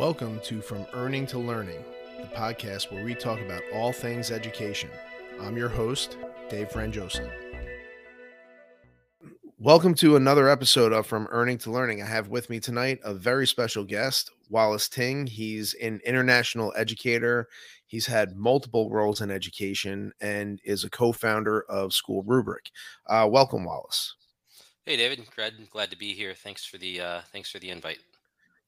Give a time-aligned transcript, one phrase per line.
[0.00, 1.84] Welcome to From Earning to Learning,
[2.18, 4.88] the podcast where we talk about all things education.
[5.38, 6.16] I'm your host,
[6.48, 7.30] Dave Franjosa.
[9.58, 12.00] Welcome to another episode of From Earning to Learning.
[12.00, 15.26] I have with me tonight a very special guest, Wallace Ting.
[15.26, 17.46] He's an international educator.
[17.84, 22.70] He's had multiple roles in education and is a co-founder of School Rubric.
[23.06, 24.14] Uh, welcome, Wallace.
[24.86, 25.26] Hey, David.
[25.36, 26.32] Glad glad to be here.
[26.32, 27.98] Thanks for the uh, thanks for the invite.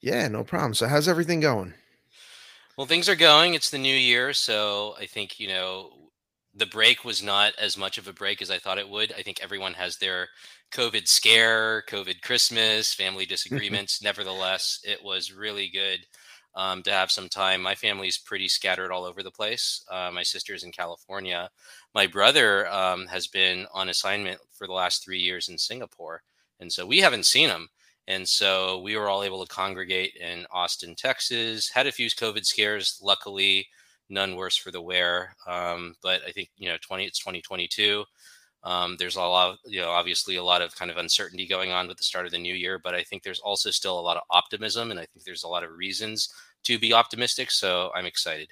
[0.02, 0.74] Yeah, no problem.
[0.74, 1.74] So, how's everything going?
[2.76, 3.54] Well, things are going.
[3.54, 5.92] It's the new year, so I think you know
[6.54, 9.12] the break was not as much of a break as I thought it would.
[9.12, 10.28] I think everyone has their
[10.72, 14.02] COVID scare, COVID Christmas, family disagreements.
[14.02, 16.00] Nevertheless, it was really good
[16.54, 17.62] um, to have some time.
[17.62, 19.84] My family's pretty scattered all over the place.
[19.90, 21.50] Uh, my sister's in California.
[21.94, 26.22] My brother um, has been on assignment for the last three years in Singapore.
[26.60, 27.68] And so we haven't seen him.
[28.08, 31.70] And so we were all able to congregate in Austin, Texas.
[31.70, 32.98] Had a few COVID scares.
[33.02, 33.66] Luckily,
[34.08, 35.36] none worse for the wear.
[35.46, 38.04] Um, but I think you know, 20 it's 2022.
[38.64, 41.72] Um, there's a lot, of, you know, obviously a lot of kind of uncertainty going
[41.72, 44.00] on with the start of the new year, but I think there's also still a
[44.00, 46.32] lot of optimism, and I think there's a lot of reasons
[46.64, 47.50] to be optimistic.
[47.50, 48.50] So I'm excited.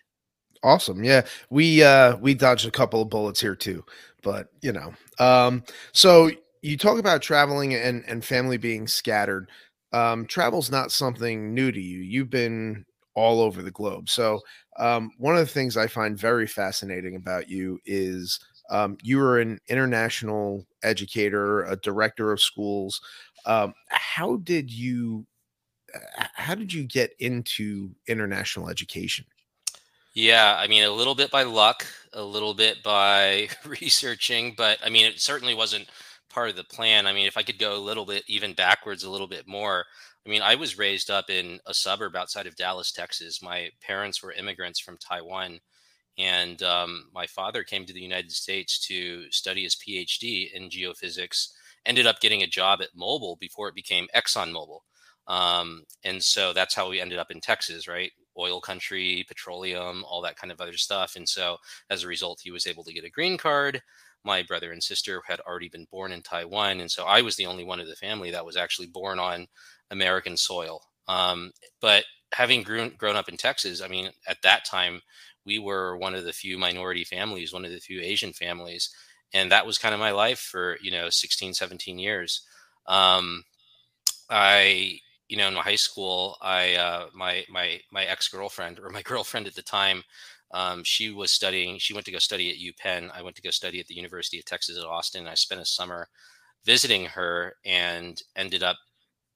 [0.62, 1.04] Awesome.
[1.04, 3.84] Yeah, we uh, we dodged a couple of bullets here too,
[4.22, 5.62] but you know, um,
[5.92, 6.30] so
[6.62, 9.50] you talk about traveling and and family being scattered.
[9.92, 11.98] Um, travel's not something new to you.
[12.00, 14.08] You've been all over the globe.
[14.08, 14.40] So
[14.78, 18.38] um, one of the things I find very fascinating about you is
[18.70, 23.00] um, you were an international educator, a director of schools.
[23.46, 25.26] Um, how did you
[26.34, 29.24] how did you get into international education?
[30.14, 34.88] Yeah, I mean, a little bit by luck, a little bit by researching, but I
[34.88, 35.88] mean, it certainly wasn't
[36.30, 37.06] part of the plan.
[37.06, 39.84] I mean, if I could go a little bit even backwards, a little bit more.
[40.26, 43.42] I mean, I was raised up in a suburb outside of Dallas, Texas.
[43.42, 45.60] My parents were immigrants from Taiwan
[46.20, 51.48] and um, my father came to the United States to study his PhD in geophysics,
[51.86, 54.80] ended up getting a job at Mobil before it became ExxonMobil.
[55.28, 58.10] Um, and so that's how we ended up in Texas, right?
[58.38, 61.16] Oil country, petroleum, all that kind of other stuff.
[61.16, 61.56] And so
[61.88, 63.80] as a result, he was able to get a green card.
[64.24, 66.80] My brother and sister had already been born in Taiwan.
[66.80, 69.46] And so I was the only one of the family that was actually born on
[69.90, 70.82] American soil.
[71.08, 75.02] Um, but having grown, grown up in Texas, I mean, at that time,
[75.44, 78.90] we were one of the few minority families, one of the few Asian families.
[79.32, 82.42] And that was kind of my life for, you know, 16, 17 years.
[82.86, 83.44] Um,
[84.28, 84.98] I,
[85.28, 89.54] you know, in high school, I, uh, my, my, my ex-girlfriend or my girlfriend at
[89.54, 90.02] the time,
[90.52, 93.10] um, she was studying, she went to go study at UPenn.
[93.14, 95.26] I went to go study at the University of Texas at Austin.
[95.26, 96.08] I spent a summer
[96.64, 98.76] visiting her and ended up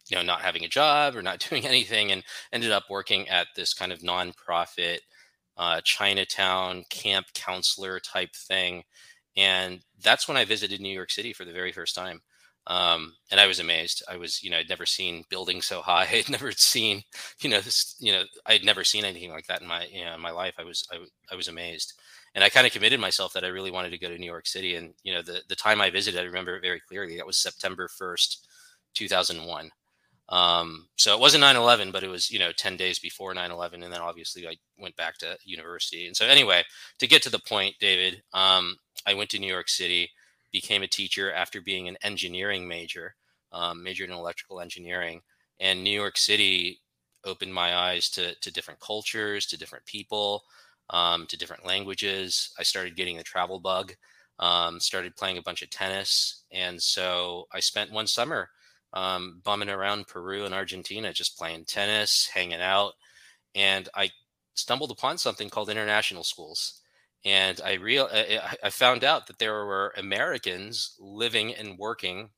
[0.08, 3.48] you know not having a job or not doing anything and ended up working at
[3.56, 4.98] this kind of nonprofit
[5.56, 8.82] uh, Chinatown camp counselor type thing.
[9.36, 12.22] And that's when I visited New York City for the very first time.
[12.66, 14.02] Um, and I was amazed.
[14.08, 16.08] I was, you know, I'd never seen buildings so high.
[16.12, 17.02] I'd never seen,
[17.40, 20.14] you know, this, you know, I'd never seen anything like that in my, you know,
[20.14, 20.54] in my life.
[20.58, 20.98] I was, I,
[21.30, 21.94] I was amazed.
[22.34, 24.46] And I kind of committed myself that I really wanted to go to New York
[24.46, 24.74] City.
[24.74, 27.16] And, you know, the, the time I visited, I remember it very clearly.
[27.16, 28.38] That was September 1st,
[28.94, 29.70] 2001.
[30.30, 33.84] Um, so it wasn't 9-11, but it was, you know, 10 days before 9-11.
[33.84, 36.06] And then obviously I went back to university.
[36.06, 36.64] And so anyway,
[36.98, 38.76] to get to the point, David, um,
[39.06, 40.10] I went to New York City,
[40.54, 43.16] became a teacher after being an engineering major,
[43.52, 45.20] um, majored in electrical engineering.
[45.58, 46.80] And New York City
[47.24, 50.44] opened my eyes to, to different cultures, to different people,
[50.90, 52.54] um, to different languages.
[52.56, 53.94] I started getting the travel bug,
[54.38, 56.44] um, started playing a bunch of tennis.
[56.52, 58.48] And so I spent one summer
[58.92, 62.92] um, bumming around Peru and Argentina, just playing tennis, hanging out.
[63.56, 64.10] And I
[64.54, 66.80] stumbled upon something called international schools.
[67.24, 72.30] And I real uh, I found out that there were Americans living and working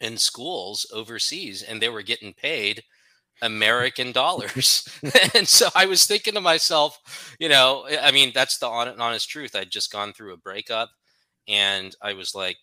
[0.00, 2.84] in schools overseas, and they were getting paid
[3.40, 4.88] American dollars.
[5.34, 9.56] and so I was thinking to myself, you know, I mean, that's the honest truth.
[9.56, 10.90] I'd just gone through a breakup,
[11.48, 12.58] and I was like,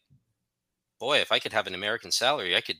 [0.99, 2.77] boy, if I could have an American salary, I could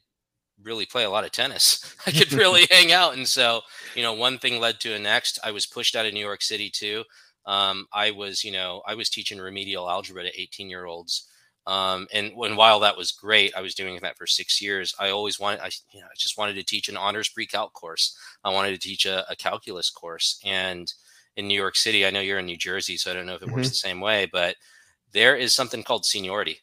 [0.63, 1.95] really play a lot of tennis.
[2.07, 3.15] I could really hang out.
[3.15, 3.61] And so,
[3.95, 5.39] you know, one thing led to the next.
[5.43, 7.03] I was pushed out of New York City too.
[7.45, 11.27] Um, I was, you know, I was teaching remedial algebra to 18 year olds.
[11.67, 14.95] Um, and when while that was great, I was doing that for six years.
[14.99, 18.17] I always wanted, I, you know, I just wanted to teach an honors pre-calc course.
[18.43, 20.39] I wanted to teach a, a, calculus course.
[20.43, 20.91] And
[21.35, 23.41] in New York City, I know you're in New Jersey, so I don't know if
[23.41, 23.55] it mm-hmm.
[23.55, 24.55] works the same way, but
[25.11, 26.59] there is something called seniority.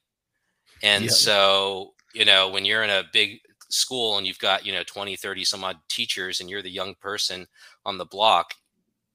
[0.83, 1.11] And yeah.
[1.11, 5.17] so, you know, when you're in a big school and you've got you know 20
[5.17, 7.47] 30 some odd teachers and you're the young person
[7.85, 8.55] on the block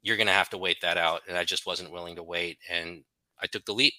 [0.02, 2.58] you're going to have to wait that out and i just wasn't willing to wait
[2.70, 3.04] and
[3.42, 3.94] i took the leap.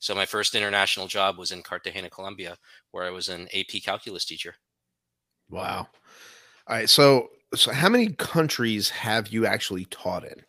[0.00, 2.56] So my first international job was in cartagena colombia
[2.90, 4.54] where i was an ap calculus teacher.
[5.50, 5.88] Wow.
[6.66, 10.42] All right so so how many countries have you actually taught in?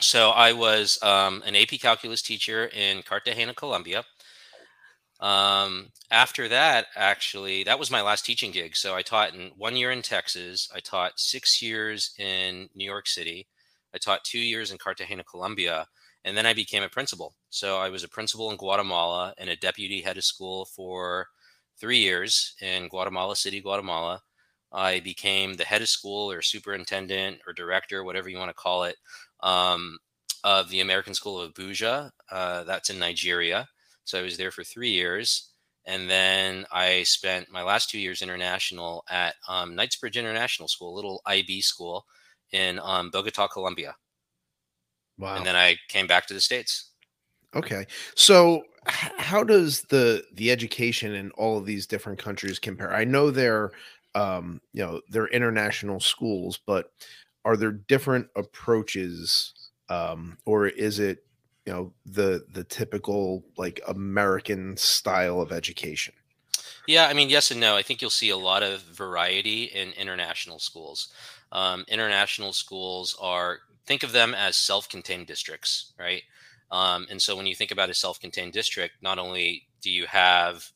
[0.00, 4.04] So i was um, an ap calculus teacher in cartagena colombia
[5.20, 8.74] um, after that, actually, that was my last teaching gig.
[8.74, 10.68] So I taught in one year in Texas.
[10.74, 13.46] I taught six years in New York City.
[13.94, 15.86] I taught two years in Cartagena, Colombia,
[16.24, 17.34] and then I became a principal.
[17.50, 21.26] So I was a principal in Guatemala and a deputy head of school for
[21.78, 24.22] three years in Guatemala City, Guatemala.
[24.72, 28.84] I became the head of school or superintendent or director, whatever you want to call
[28.84, 28.96] it,
[29.40, 29.98] um,
[30.44, 32.10] of the American School of Abuja.
[32.30, 33.68] Uh, that's in Nigeria.
[34.04, 35.50] So I was there for three years.
[35.86, 40.96] And then I spent my last two years international at um, Knightsbridge International School, a
[40.96, 42.04] little IB school
[42.52, 43.96] in um, Bogota, Colombia.
[45.18, 45.36] Wow.
[45.36, 46.90] And then I came back to the States.
[47.54, 47.86] Okay.
[48.14, 52.94] So how does the the education in all of these different countries compare?
[52.94, 53.72] I know they're
[54.14, 56.90] um, you know, they're international schools, but
[57.44, 59.54] are there different approaches
[59.88, 61.24] um, or is it
[61.70, 66.14] you know the the typical like American style of education?
[66.88, 67.76] Yeah, I mean, yes and no.
[67.76, 71.12] I think you'll see a lot of variety in international schools.
[71.52, 76.22] Um, international schools are think of them as self-contained districts, right?
[76.72, 80.72] Um, and so when you think about a self-contained district, not only do you have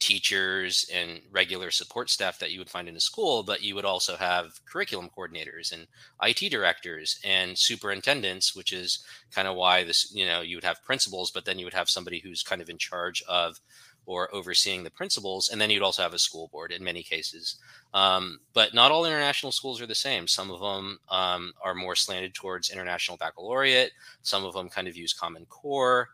[0.00, 3.84] teachers and regular support staff that you would find in a school, but you would
[3.84, 5.86] also have curriculum coordinators and
[6.22, 10.82] IT directors and superintendents, which is kind of why this, you know, you would have
[10.82, 13.60] principals, but then you would have somebody who's kind of in charge of
[14.06, 15.50] or overseeing the principals.
[15.50, 17.56] And then you'd also have a school board in many cases.
[17.92, 20.26] Um, but not all international schools are the same.
[20.26, 23.92] Some of them um, are more slanted towards international baccalaureate.
[24.22, 26.08] Some of them kind of use Common Core.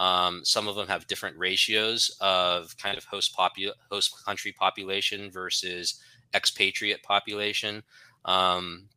[0.00, 5.30] Um, some of them have different ratios of kind of host popu- host country population
[5.30, 6.00] versus
[6.32, 7.82] expatriate population.
[8.24, 8.88] Um,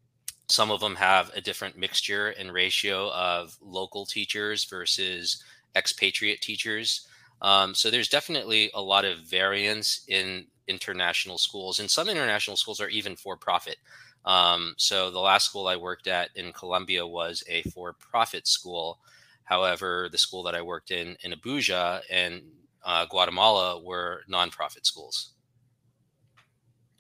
[0.47, 5.43] some of them have a different mixture and ratio of local teachers versus
[5.75, 7.05] expatriate teachers.
[7.41, 12.79] Um, so there's definitely a lot of variance in international schools, and some international schools
[12.79, 13.75] are even for profit.
[14.23, 18.99] Um, so the last school I worked at in Colombia was a for profit school.
[19.45, 22.41] However, the school that I worked in in Abuja and
[22.83, 25.31] uh, Guatemala were nonprofit schools.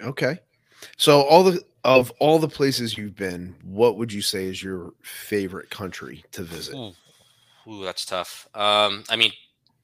[0.01, 0.39] Okay,
[0.97, 4.93] so all the of all the places you've been, what would you say is your
[5.01, 6.75] favorite country to visit?
[6.75, 6.93] Ooh,
[7.67, 8.47] Ooh that's tough.
[8.53, 9.31] Um, I mean,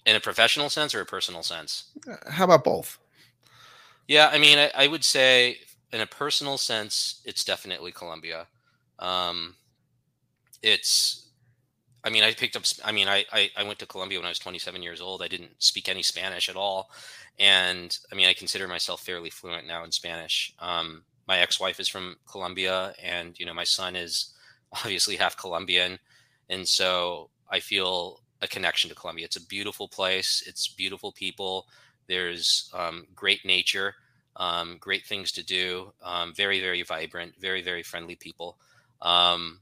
[0.06, 1.92] in a professional sense or a personal sense?
[2.10, 2.98] Uh, how about both?
[4.08, 5.58] Yeah, I mean, I, I would say
[5.92, 8.48] in a personal sense, it's definitely Colombia.
[8.98, 9.56] Um,
[10.62, 11.29] it's
[12.04, 12.64] I mean, I picked up.
[12.84, 15.22] I mean, I, I, I went to Colombia when I was 27 years old.
[15.22, 16.90] I didn't speak any Spanish at all,
[17.38, 20.54] and I mean, I consider myself fairly fluent now in Spanish.
[20.60, 24.34] Um, my ex-wife is from Colombia, and you know, my son is
[24.74, 26.00] obviously half Colombian,
[26.50, 29.26] and so I feel a connection to Colombia.
[29.26, 30.44] It's a beautiful place.
[30.48, 31.68] It's beautiful people.
[32.08, 33.96] There's um, great nature,
[34.38, 35.94] um, great things to do.
[36.04, 37.34] Um, very, very vibrant.
[37.40, 38.58] Very, very friendly people.
[39.02, 39.60] Um,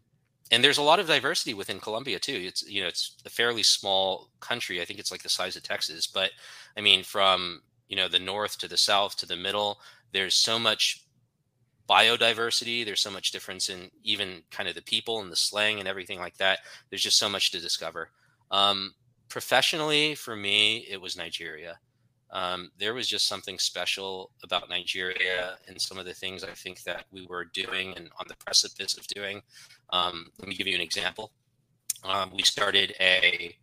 [0.52, 2.42] and there's a lot of diversity within Colombia too.
[2.46, 4.82] It's you know it's a fairly small country.
[4.82, 6.32] I think it's like the size of Texas, but
[6.78, 9.80] I mean from you know the north to the south to the middle,
[10.14, 11.04] there's so much
[11.90, 12.86] biodiversity.
[12.86, 16.20] There's so much difference in even kind of the people and the slang and everything
[16.20, 16.60] like that.
[16.90, 18.10] There's just so much to discover.
[18.52, 18.94] Um,
[19.30, 21.80] professionally, for me, it was Nigeria.
[22.32, 26.84] Um, there was just something special about Nigeria and some of the things I think
[26.84, 29.42] that we were doing and on the precipice of doing.
[29.92, 31.32] Um, let me give you an example.
[32.04, 33.56] Um, we started a,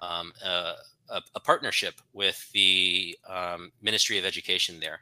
[0.00, 0.74] um, a,
[1.10, 5.00] a, partnership with the um, Ministry of Education there,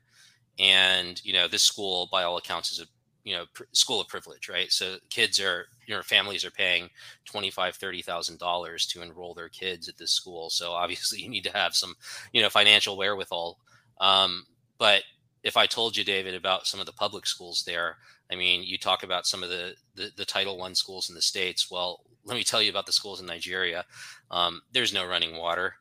[0.58, 2.86] and you know this school, by all accounts, is a
[3.24, 4.70] you know pr- school of privilege, right?
[4.70, 6.90] So kids are you know families are paying
[7.24, 10.50] twenty five thirty thousand dollars to enroll their kids at this school.
[10.50, 11.94] So obviously you need to have some
[12.32, 13.58] you know financial wherewithal.
[14.00, 14.46] Um,
[14.78, 15.02] but
[15.42, 17.96] if I told you, David, about some of the public schools there,
[18.30, 21.22] I mean, you talk about some of the, the, the Title One schools in the
[21.22, 21.70] states.
[21.70, 23.84] Well, let me tell you about the schools in Nigeria.
[24.30, 25.74] Um, there's no running water.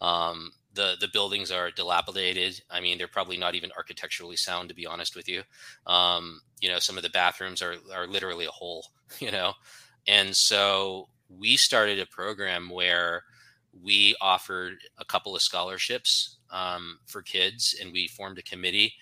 [0.00, 2.60] Um, the the buildings are dilapidated.
[2.70, 5.42] I mean, they're probably not even architecturally sound, to be honest with you.
[5.86, 8.86] Um, you know, some of the bathrooms are are literally a hole.
[9.20, 9.52] You know,
[10.08, 13.24] and so we started a program where
[13.82, 18.94] we offered a couple of scholarships um, for kids, and we formed a committee.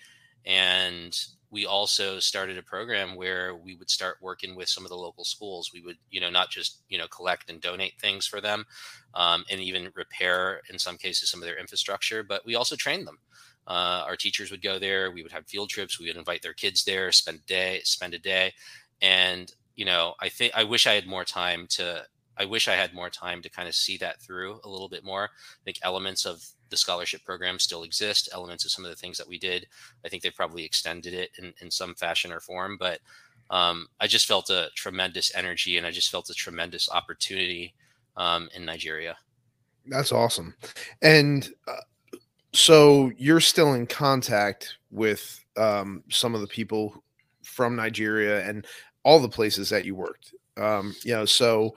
[0.45, 1.17] And
[1.51, 5.25] we also started a program where we would start working with some of the local
[5.25, 5.71] schools.
[5.73, 8.65] We would, you know, not just you know collect and donate things for them,
[9.13, 13.05] um, and even repair in some cases some of their infrastructure, but we also trained
[13.07, 13.19] them.
[13.67, 15.11] Uh, our teachers would go there.
[15.11, 15.99] We would have field trips.
[15.99, 18.53] We would invite their kids there, spend a day, spend a day,
[19.01, 22.05] and you know, I think I wish I had more time to.
[22.37, 25.03] I wish I had more time to kind of see that through a little bit
[25.03, 25.25] more.
[25.25, 28.29] I think elements of the scholarship program still exist.
[28.33, 29.67] Elements of some of the things that we did,
[30.05, 32.77] I think they've probably extended it in, in some fashion or form.
[32.79, 32.99] But
[33.49, 37.73] um, I just felt a tremendous energy and I just felt a tremendous opportunity
[38.17, 39.17] um, in Nigeria.
[39.85, 40.55] That's awesome.
[41.01, 41.81] And uh,
[42.53, 47.03] so you're still in contact with um, some of the people
[47.43, 48.65] from Nigeria and
[49.03, 50.33] all the places that you worked.
[50.57, 51.75] Um, you know, so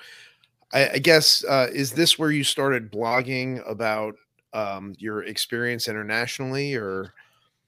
[0.75, 4.16] I, I guess uh, is this where you started blogging about
[4.52, 7.14] um, your experience internationally, or?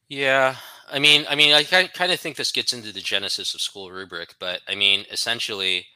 [0.09, 0.57] Yeah,
[0.91, 3.91] I mean, I mean, I kind of think this gets into the genesis of school
[3.91, 5.87] rubric, but I mean, essentially,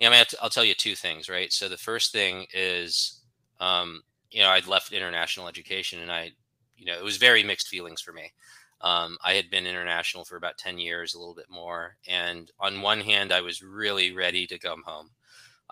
[0.00, 1.52] you know, I mean, I'll tell you two things, right?
[1.52, 3.20] So the first thing is,
[3.60, 6.32] um, you know, I'd left international education, and I,
[6.76, 8.32] you know, it was very mixed feelings for me.
[8.80, 11.96] Um, I had been international for about 10 years, a little bit more.
[12.08, 15.10] And on one hand, I was really ready to come home.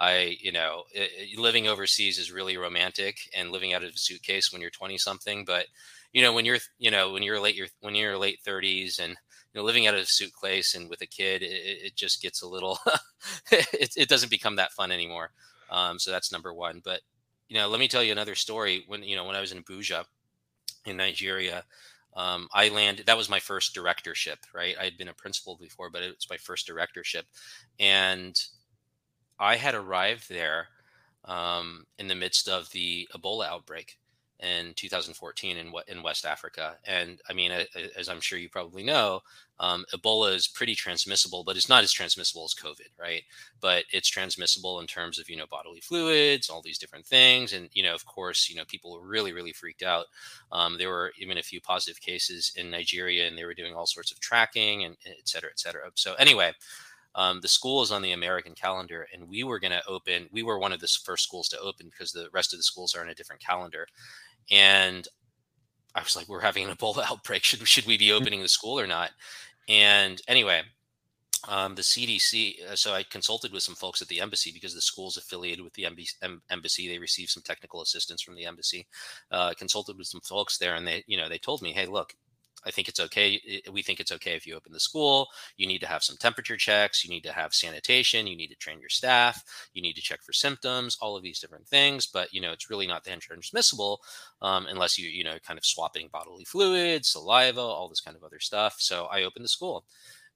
[0.01, 4.51] I, you know, it, living overseas is really romantic and living out of a suitcase
[4.51, 5.45] when you're 20 something.
[5.45, 5.67] But,
[6.13, 9.11] you know, when you're, you know, when you're late, you're, when you're late 30s and,
[9.11, 11.47] you know, living out of a suitcase and with a kid, it,
[11.85, 12.79] it just gets a little,
[13.53, 15.33] it, it doesn't become that fun anymore.
[15.71, 16.81] Um, so that's number one.
[16.83, 17.01] But,
[17.49, 18.85] you know, let me tell you another story.
[18.87, 20.05] When, you know, when I was in Abuja
[20.87, 21.65] in Nigeria,
[22.17, 24.75] um, I landed, that was my first directorship, right?
[24.81, 27.27] I had been a principal before, but it was my first directorship.
[27.79, 28.35] And
[29.41, 30.69] I had arrived there
[31.25, 33.97] um, in the midst of the Ebola outbreak
[34.43, 36.77] in 2014 in in West Africa.
[36.87, 37.53] And I mean,
[37.97, 39.21] as I'm sure you probably know,
[39.59, 43.23] um, Ebola is pretty transmissible, but it's not as transmissible as COVID, right?
[43.61, 47.69] But it's transmissible in terms of you know bodily fluids, all these different things, and
[47.73, 50.07] you know, of course, you know, people were really really freaked out.
[50.53, 53.87] Um, there were even a few positive cases in Nigeria, and they were doing all
[53.87, 55.91] sorts of tracking and et cetera, et cetera.
[55.95, 56.53] So anyway
[57.15, 60.29] um, the school is on the American calendar, and we were going to open.
[60.31, 62.95] We were one of the first schools to open because the rest of the schools
[62.95, 63.87] are on a different calendar.
[64.51, 65.07] And
[65.95, 67.45] I was like, "We're having an Ebola outbreak.
[67.45, 69.11] Should should we be opening the school or not?"
[69.69, 70.63] And anyway,
[71.49, 72.71] um, the CDC.
[72.71, 75.75] Uh, so I consulted with some folks at the embassy because the school's affiliated with
[75.75, 75.87] the
[76.51, 76.89] embassy.
[76.89, 78.87] They received some technical assistance from the embassy.
[79.31, 82.15] Uh, consulted with some folks there, and they, you know, they told me, "Hey, look,
[82.65, 83.41] I think it's okay.
[83.73, 85.29] We think it's okay if you open the school.
[85.57, 87.05] You need to have some temperature checks.
[87.05, 88.27] You need to have sanitation.
[88.27, 89.43] You need to train your staff.
[89.73, 90.97] You need to check for symptoms.
[91.01, 92.07] All of these different things.
[92.07, 94.01] But you know, it's really not then transmissible
[94.43, 98.25] um, unless you you know kind of swapping bodily fluids, saliva, all this kind of
[98.25, 98.77] other stuff.
[98.79, 99.85] So I opened the school.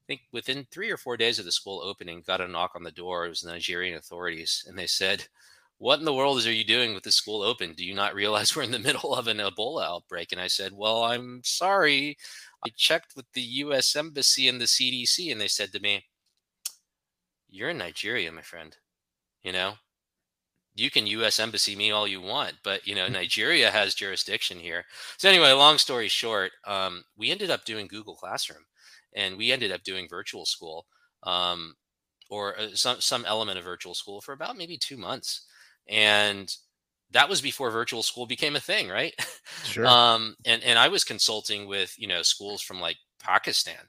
[0.04, 2.82] I think within three or four days of the school opening, got a knock on
[2.82, 3.24] the door.
[3.24, 5.26] It was the Nigerian authorities, and they said,
[5.84, 7.74] what in the world is are you doing with the school open?
[7.74, 10.32] Do you not realize we're in the middle of an Ebola outbreak?
[10.32, 12.16] And I said, well, I'm sorry.
[12.66, 16.06] I checked with the US Embassy and the CDC, and they said to me,
[17.50, 18.74] you're in Nigeria, my friend.
[19.42, 19.74] You know,
[20.74, 23.06] you can US Embassy me all you want, but, you know.
[23.20, 24.86] Nigeria has jurisdiction here.
[25.18, 28.64] So, anyway, long story short, um, we ended up doing Google Classroom
[29.14, 30.86] and we ended up doing virtual school.
[31.24, 31.74] Um,
[32.30, 35.42] or uh, some some element of virtual school for about maybe two months
[35.88, 36.54] and
[37.10, 39.14] that was before virtual school became a thing right?
[39.64, 39.86] Sure.
[39.86, 43.80] Um and and i was consulting with you know schools from like pakistan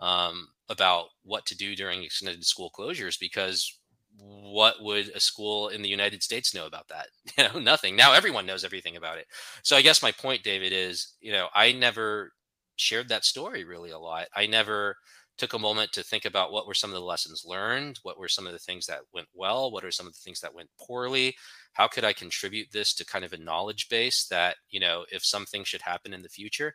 [0.00, 3.78] um about what to do during extended school closures because
[4.18, 7.08] what would a school in the united states know about that?
[7.38, 7.96] You know nothing.
[7.96, 9.26] Now everyone knows everything about it.
[9.62, 12.32] So i guess my point david is you know i never
[12.80, 14.96] shared that story really a lot i never
[15.40, 18.28] took a moment to think about what were some of the lessons learned, what were
[18.28, 20.68] some of the things that went well, what are some of the things that went
[20.78, 21.34] poorly,
[21.72, 25.24] how could I contribute this to kind of a knowledge base that, you know, if
[25.24, 26.74] something should happen in the future.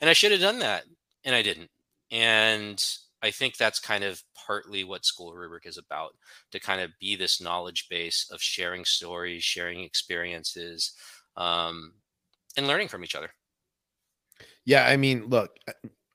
[0.00, 0.84] And I should have done that,
[1.24, 1.68] and I didn't.
[2.10, 2.82] And
[3.22, 6.14] I think that's kind of partly what School Rubric is about
[6.52, 10.94] to kind of be this knowledge base of sharing stories, sharing experiences,
[11.36, 11.92] um,
[12.56, 13.30] and learning from each other.
[14.66, 15.56] Yeah, I mean, look,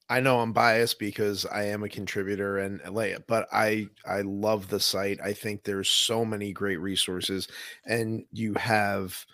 [0.09, 4.69] I know I'm biased because I am a contributor and Leia, but I I love
[4.69, 5.19] the site.
[5.23, 7.47] I think there's so many great resources,
[7.85, 9.25] and you have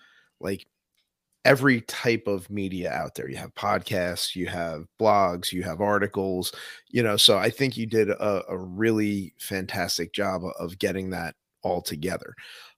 [0.41, 0.67] like
[1.45, 3.29] every type of media out there.
[3.29, 6.53] You have podcasts, you have blogs, you have articles,
[6.89, 7.17] you know.
[7.17, 12.35] So I think you did a, a really fantastic job of getting that all together.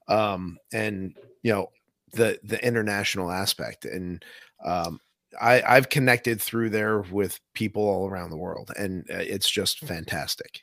[0.07, 1.71] Um, and you know,
[2.13, 4.23] the the international aspect and
[4.65, 4.99] um
[5.39, 9.79] I, I've connected through there with people all around the world, and uh, it's just
[9.79, 10.61] fantastic.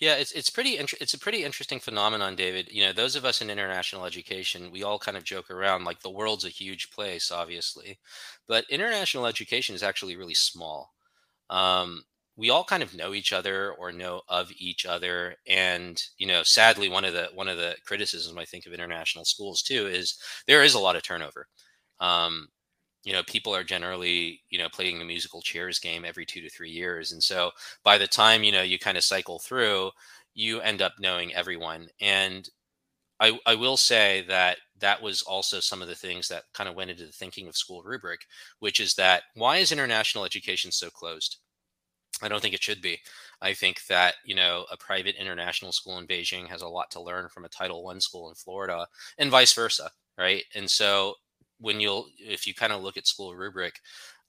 [0.00, 2.68] Yeah, it's it's pretty inter- it's a pretty interesting phenomenon, David.
[2.70, 6.00] You know, those of us in international education, we all kind of joke around like
[6.00, 7.98] the world's a huge place, obviously,
[8.48, 10.94] but international education is actually really small.
[11.50, 12.04] Um,
[12.36, 16.42] we all kind of know each other or know of each other, and you know,
[16.44, 20.18] sadly, one of the one of the criticisms I think of international schools too is
[20.46, 21.46] there is a lot of turnover.
[22.00, 22.48] Um,
[23.04, 26.50] you know people are generally you know playing the musical chairs game every two to
[26.50, 27.50] three years and so
[27.84, 29.90] by the time you know you kind of cycle through
[30.34, 32.48] you end up knowing everyone and
[33.20, 36.74] I, I will say that that was also some of the things that kind of
[36.74, 38.22] went into the thinking of school rubric
[38.60, 41.38] which is that why is international education so closed?
[42.22, 43.00] I don't think it should be.
[43.40, 47.00] I think that you know a private international school in beijing has a lot to
[47.00, 48.86] learn from a title one school in florida
[49.18, 50.44] and vice versa right?
[50.54, 51.14] And so
[51.60, 53.80] when you'll if you kind of look at school rubric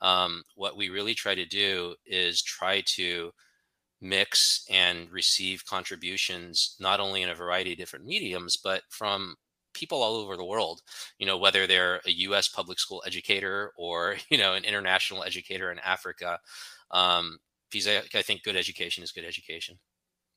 [0.01, 3.31] um, what we really try to do is try to
[4.01, 9.35] mix and receive contributions not only in a variety of different mediums but from
[9.73, 10.81] people all over the world
[11.19, 15.71] you know whether they're a us public school educator or you know an international educator
[15.71, 16.39] in africa
[16.91, 17.37] um,
[17.71, 19.79] because I, I think good education is good education.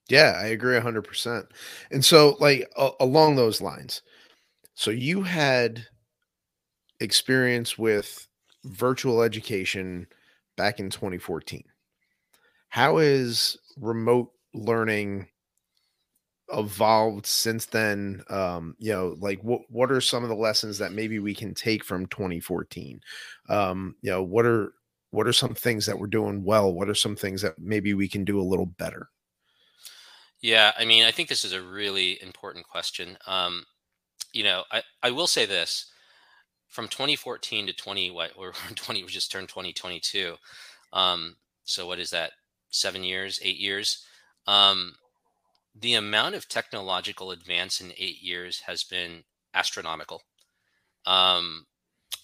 [0.08, 1.46] Yeah i agree 100%
[1.90, 4.02] and so like uh, along those lines
[4.74, 5.86] so you had
[7.00, 8.26] experience with
[8.64, 10.06] virtual education
[10.56, 11.64] back in 2014.
[12.68, 15.28] How is remote learning
[16.52, 18.22] evolved since then?
[18.28, 21.54] Um, you know, like what what are some of the lessons that maybe we can
[21.54, 23.00] take from 2014?
[23.48, 24.72] Um, you know, what are
[25.10, 26.72] what are some things that we're doing well?
[26.72, 29.10] What are some things that maybe we can do a little better?
[30.40, 33.16] Yeah, I mean, I think this is a really important question.
[33.26, 33.64] Um,
[34.32, 35.90] you know, I, I will say this
[36.74, 40.34] from 2014 to 20 what or 20 we just turned 2022
[40.92, 42.32] um, so what is that
[42.70, 44.04] seven years eight years?
[44.46, 44.94] Um,
[45.80, 50.22] the amount of technological advance in eight years has been astronomical.
[51.06, 51.66] Um,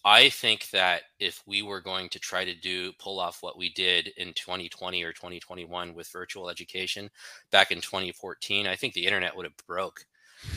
[0.04, 3.68] i think that if we were going to try to do pull off what we
[3.70, 7.10] did in 2020 or 2021 with virtual education
[7.50, 10.06] back in 2014 i think the internet would have broke.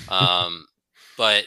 [0.08, 0.66] Um,
[1.18, 1.46] but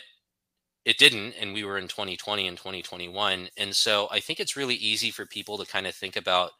[0.86, 4.76] it didn't and we were in 2020 and 2021 and so i think it's really
[4.76, 6.52] easy for people to kind of think about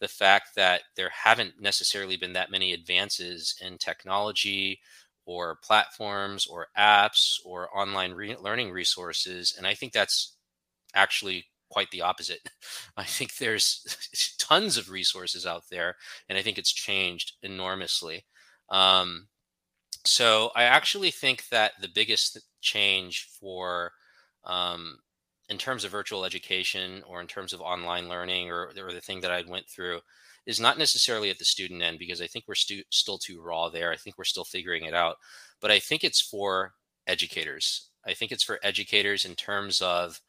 [0.00, 4.80] the fact that there haven't necessarily been that many advances in technology
[5.26, 10.36] or platforms or apps or online re- learning resources and i think that's
[10.94, 12.40] actually quite the opposite.
[12.96, 15.96] I think there's tons of resources out there
[16.28, 18.24] and i think it's changed enormously.
[18.70, 19.28] Um,
[20.04, 23.92] so I actually think that the biggest change for
[24.44, 24.98] um,
[25.48, 29.20] in terms of virtual education or in terms of online learning or, or the thing
[29.20, 30.00] that I went through
[30.46, 33.68] is not necessarily at the student end because I think we're stu- still too raw
[33.68, 33.92] there.
[33.92, 35.16] I think we're still figuring it out.
[35.60, 36.72] But I think it's for
[37.06, 37.90] educators.
[38.06, 40.20] I think it's for educators in terms of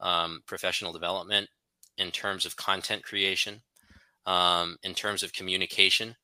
[0.00, 1.48] um, professional development,
[1.98, 3.62] in terms of content creation,
[4.26, 6.16] um, in terms of communication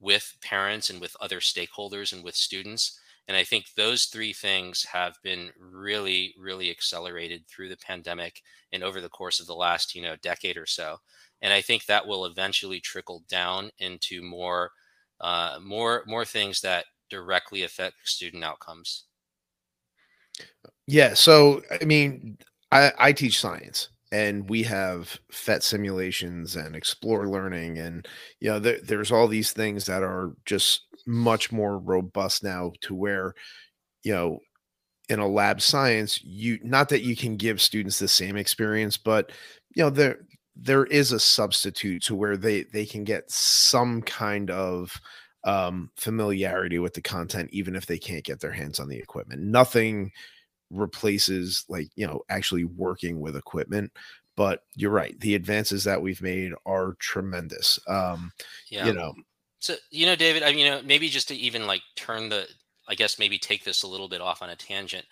[0.00, 2.98] with parents and with other stakeholders and with students.
[3.28, 8.40] And I think those three things have been really, really accelerated through the pandemic
[8.72, 10.98] and over the course of the last, you know, decade or so.
[11.42, 14.70] And I think that will eventually trickle down into more,
[15.20, 19.04] uh, more, more things that directly affect student outcomes.
[20.86, 21.14] Yeah.
[21.14, 22.38] So, I mean,
[22.70, 28.06] I, I teach science and we have PhET simulations and explore learning and
[28.40, 32.94] you know there, there's all these things that are just much more robust now to
[32.94, 33.34] where
[34.02, 34.40] you know
[35.08, 39.30] in a lab science you not that you can give students the same experience but
[39.74, 40.18] you know there
[40.56, 45.00] there is a substitute to where they they can get some kind of
[45.44, 49.40] um, familiarity with the content even if they can't get their hands on the equipment
[49.40, 50.10] nothing
[50.70, 53.92] replaces like you know actually working with equipment
[54.36, 58.32] but you're right the advances that we've made are tremendous um
[58.70, 58.86] yeah.
[58.86, 59.14] you know
[59.58, 62.46] so you know david i mean you know maybe just to even like turn the
[62.88, 65.04] i guess maybe take this a little bit off on a tangent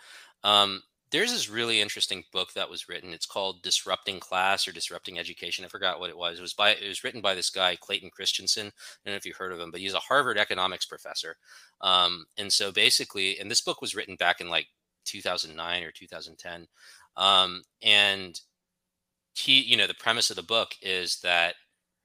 [0.43, 0.83] um
[1.15, 3.13] there's this really interesting book that was written.
[3.13, 5.65] It's called disrupting class or disrupting education.
[5.65, 6.41] I forgot what it was.
[6.41, 8.67] It was by it was written by this guy clayton christensen.
[8.67, 8.71] I
[9.05, 11.37] don't know if you've heard of him but he's a harvard economics professor.
[11.81, 14.67] Um, and so basically and this book was written back in like
[15.05, 16.67] 2009 or 2010
[17.17, 18.41] um, and
[19.35, 21.55] he you know the premise of the book is that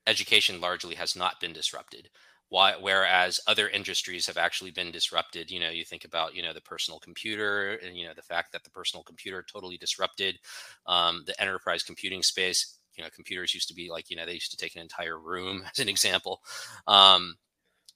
[0.05, 2.09] education largely has not been disrupted
[2.49, 6.53] why, whereas other industries have actually been disrupted you know you think about you know
[6.53, 10.37] the personal computer and you know the fact that the personal computer totally disrupted
[10.85, 12.77] um, the enterprise computing space.
[12.95, 15.19] You know computers used to be like you know they used to take an entire
[15.19, 16.41] room as an example.
[16.87, 17.35] Um,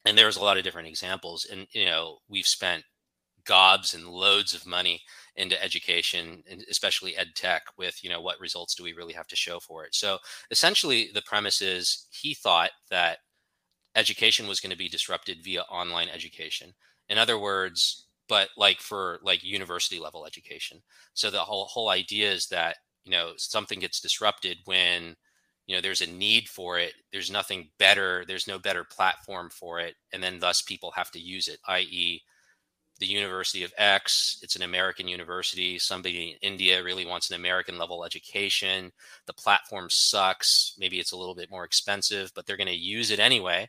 [0.06, 1.46] and there's a lot of different examples.
[1.52, 2.84] And you know we've spent
[3.46, 5.02] gobs and loads of money
[5.36, 9.28] into education and especially ed tech with you know what results do we really have
[9.28, 9.96] to show for it?
[9.96, 10.18] So
[10.52, 13.20] essentially the premise is he thought that
[13.96, 16.74] education was going to be disrupted via online education.
[17.10, 20.82] In other words but like for like university level education.
[21.14, 25.16] So the whole whole idea is that you know something gets disrupted when
[25.68, 29.80] you know there's a need for it there's nothing better there's no better platform for
[29.80, 32.22] it and then thus people have to use it i.e
[33.00, 37.78] the university of x it's an american university somebody in india really wants an american
[37.78, 38.92] level education
[39.26, 43.12] the platform sucks maybe it's a little bit more expensive but they're going to use
[43.12, 43.68] it anyway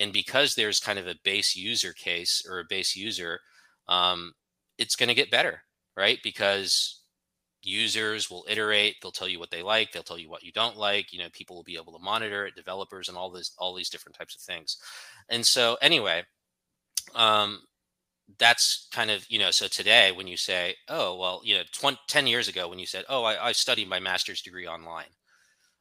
[0.00, 3.40] and because there's kind of a base user case or a base user
[3.88, 4.32] um,
[4.78, 5.62] it's going to get better
[5.96, 6.18] right?
[6.22, 7.00] Because
[7.62, 10.76] users will iterate they'll tell you what they like they'll tell you what you don't
[10.76, 13.74] like you know people will be able to monitor it developers and all this all
[13.74, 14.76] these different types of things.
[15.30, 16.24] And so anyway
[17.14, 17.60] um
[18.38, 21.98] that's kind of you know so today when you say oh well you know 20,
[22.06, 25.12] 10 years ago when you said oh I, I studied my master's degree online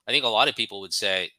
[0.08, 1.32] i think a lot of people would say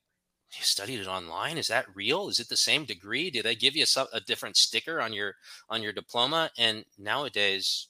[0.56, 3.74] you studied it online is that real is it the same degree do they give
[3.76, 5.34] you a, a different sticker on your
[5.68, 7.88] on your diploma and nowadays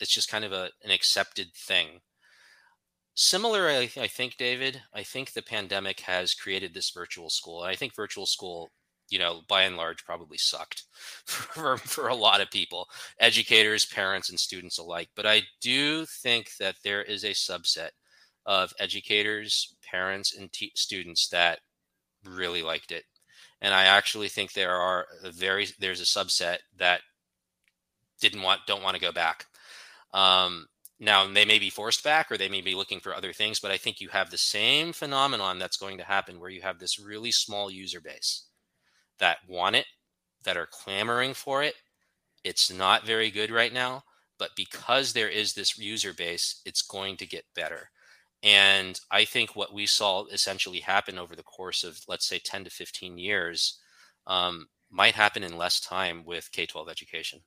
[0.00, 2.00] it's just kind of a, an accepted thing.
[3.14, 7.60] Similar, I, think, David, I think the pandemic has created this virtual school.
[7.60, 8.70] I think virtual school,
[9.10, 10.84] you know, by and large, probably sucked
[11.26, 12.88] for, for a lot of people,
[13.20, 15.10] educators, parents, and students alike.
[15.14, 17.90] But I do think that there is a subset
[18.46, 21.58] of educators, parents, and t- students that
[22.24, 23.04] really liked it.
[23.60, 27.02] And I actually think there are a very there's a subset that
[28.20, 29.46] didn't want don't want to go back.
[30.12, 30.66] Um,
[30.98, 33.70] now they may be forced back or they may be looking for other things, but
[33.70, 36.98] I think you have the same phenomenon that's going to happen where you have this
[36.98, 38.46] really small user base
[39.18, 39.86] that want it,
[40.44, 41.74] that are clamoring for it.
[42.44, 44.04] It's not very good right now,
[44.38, 47.90] but because there is this user base, it's going to get better.
[48.42, 52.64] And I think what we saw essentially happen over the course of, let's say, 10
[52.64, 53.78] to 15 years
[54.26, 57.40] um, might happen in less time with K 12 education.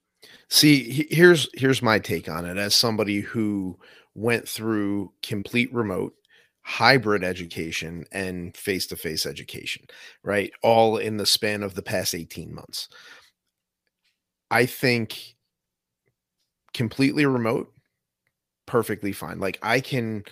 [0.49, 3.77] See, here's here's my take on it as somebody who
[4.15, 6.13] went through complete remote
[6.61, 9.85] hybrid education and face-to-face education,
[10.23, 10.49] right?
[10.61, 12.87] All in the span of the past 18 months.
[14.49, 15.35] I think
[16.73, 17.73] completely remote
[18.65, 19.39] perfectly fine.
[19.39, 20.23] Like I can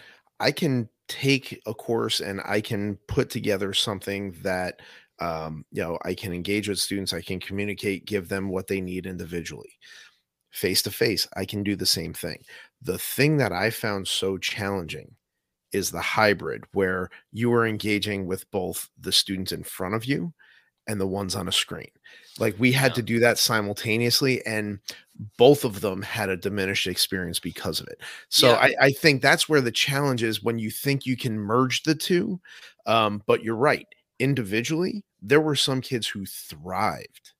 [0.41, 4.81] I can take a course and I can put together something that
[5.19, 8.81] um, you know, I can engage with students, I can communicate, give them what they
[8.81, 9.77] need individually
[10.51, 12.43] face to face, I can do the same thing.
[12.81, 15.15] The thing that I found so challenging
[15.71, 20.33] is the hybrid where you are engaging with both the students in front of you
[20.91, 21.89] and the ones on a screen.
[22.37, 22.95] Like we had yeah.
[22.95, 24.79] to do that simultaneously, and
[25.37, 27.99] both of them had a diminished experience because of it.
[28.29, 28.55] So yeah.
[28.55, 31.95] I, I, think that's where the challenge is when you think you can merge the
[31.95, 32.39] two.
[32.85, 33.87] Um, but you're right.
[34.19, 37.31] Individually, there were some kids who thrived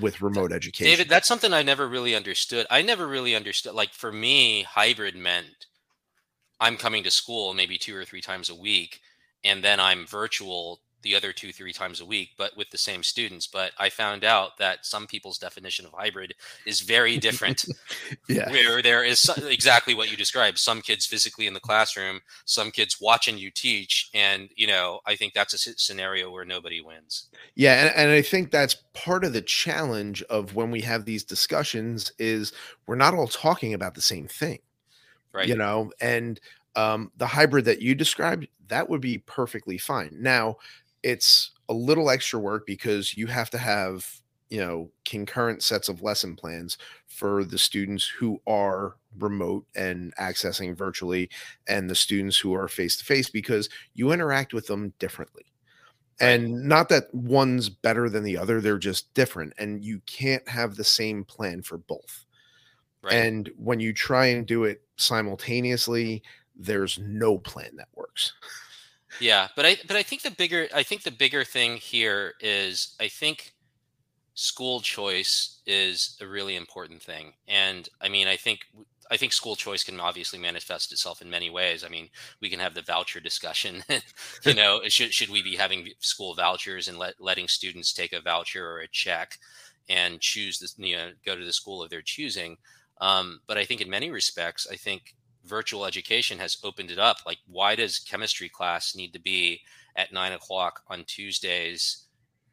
[0.00, 0.90] with remote education.
[0.90, 2.66] David, that's something I never really understood.
[2.70, 3.74] I never really understood.
[3.74, 5.66] Like for me, hybrid meant
[6.60, 9.00] I'm coming to school maybe two or three times a week,
[9.44, 13.02] and then I'm virtual the other two three times a week but with the same
[13.02, 16.34] students but i found out that some people's definition of hybrid
[16.66, 17.64] is very different
[18.28, 18.50] yeah.
[18.50, 22.98] where there is exactly what you described some kids physically in the classroom some kids
[23.00, 27.28] watching you teach and you know i think that's a scenario where nobody wins.
[27.54, 31.24] Yeah and, and i think that's part of the challenge of when we have these
[31.24, 32.52] discussions is
[32.86, 34.58] we're not all talking about the same thing
[35.32, 35.48] right.
[35.48, 36.40] you know and
[36.76, 40.16] um, the hybrid that you described that would be perfectly fine.
[40.20, 40.56] Now
[41.02, 46.02] it's a little extra work because you have to have you know concurrent sets of
[46.02, 51.28] lesson plans for the students who are remote and accessing virtually
[51.66, 55.44] and the students who are face to face because you interact with them differently.
[56.20, 60.74] And not that one's better than the other they're just different and you can't have
[60.74, 62.24] the same plan for both.
[63.00, 63.14] Right.
[63.14, 66.20] and when you try and do it simultaneously
[66.56, 68.32] there's no plan that works
[69.20, 72.94] yeah, but I but I think the bigger I think the bigger thing here is
[73.00, 73.54] I think
[74.34, 77.32] school choice is a really important thing.
[77.48, 78.60] And I mean, I think
[79.10, 81.82] I think school choice can obviously manifest itself in many ways.
[81.82, 82.08] I mean,
[82.40, 83.82] we can have the voucher discussion.
[84.44, 88.20] you know, should should we be having school vouchers and let, letting students take a
[88.20, 89.38] voucher or a check
[89.88, 92.58] and choose this, you know, go to the school of their choosing?
[93.00, 95.14] Um, but I think in many respects, I think
[95.48, 97.18] virtual education has opened it up.
[97.26, 99.62] Like, why does chemistry class need to be
[99.96, 102.04] at nine o'clock on Tuesdays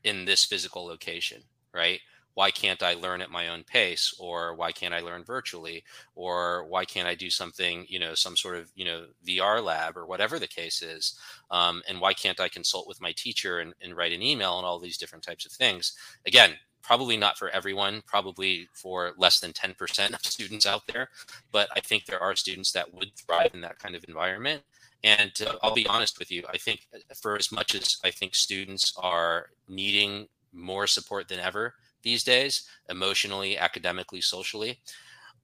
[0.04, 1.42] in this physical location,
[1.74, 2.00] right?
[2.36, 6.66] Why can't I learn at my own pace, or why can't I learn virtually, or
[6.68, 10.06] why can't I do something, you know, some sort of, you know, VR lab or
[10.06, 11.18] whatever the case is,
[11.50, 14.66] um, and why can't I consult with my teacher and, and write an email and
[14.66, 15.94] all these different types of things?
[16.28, 21.10] Again, probably not for everyone, probably for less than 10% of students out there.
[21.52, 24.62] But I think there are students that would thrive in that kind of environment.
[25.04, 28.12] And uh, I'll be honest with you, I think uh, for as much as I
[28.12, 34.80] think students are needing more support than ever these days, emotionally, academically, socially,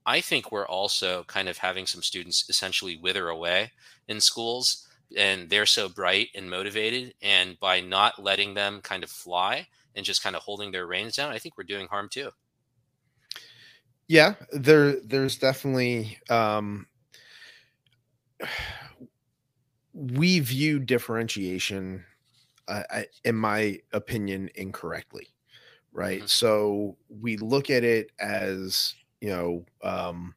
[0.06, 3.72] I think we're also kind of having some students essentially wither away
[4.08, 7.14] in schools and they're so bright and motivated.
[7.22, 11.16] And by not letting them kind of fly, and just kind of holding their reins
[11.16, 12.32] down, I think we're doing harm too.
[14.08, 16.88] Yeah, there there's definitely um
[19.94, 22.04] we view differentiation
[22.68, 22.84] uh,
[23.26, 25.28] in my opinion incorrectly
[25.92, 26.28] right mm-hmm.
[26.28, 30.34] so we look at it as you know um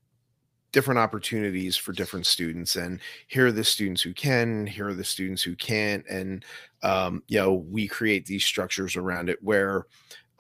[0.75, 5.05] different opportunities for different students and here are the students who can here are the
[5.05, 6.45] students who can't and
[6.83, 9.87] um, you know we create these structures around it where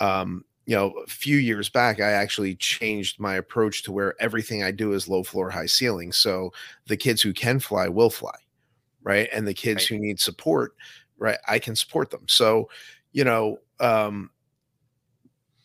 [0.00, 4.64] um, you know a few years back i actually changed my approach to where everything
[4.64, 6.52] i do is low floor high ceiling so
[6.88, 8.34] the kids who can fly will fly
[9.04, 10.00] right and the kids right.
[10.00, 10.74] who need support
[11.16, 12.68] right i can support them so
[13.12, 14.30] you know um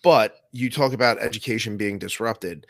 [0.04, 2.68] but you talk about education being disrupted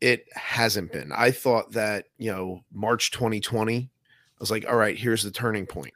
[0.00, 1.12] it hasn't been.
[1.12, 3.88] I thought that, you know, March 2020, I
[4.38, 5.92] was like, all right, here's the turning point.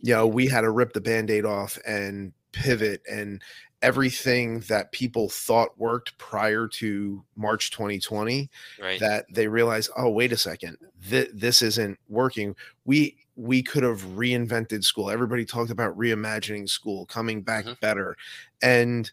[0.00, 3.42] You know, we had to rip the band aid off and pivot and
[3.82, 8.48] everything that people thought worked prior to March 2020
[8.80, 9.00] right.
[9.00, 12.54] that they realized, oh, wait a second, th- this isn't working.
[12.84, 15.10] We we could have reinvented school.
[15.10, 17.80] Everybody talked about reimagining school, coming back mm-hmm.
[17.80, 18.16] better.
[18.62, 19.10] And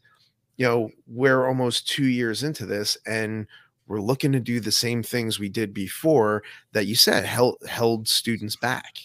[0.58, 3.48] you know, we're almost 2 years into this and
[3.90, 8.08] we're looking to do the same things we did before that you said held held
[8.08, 9.00] students back.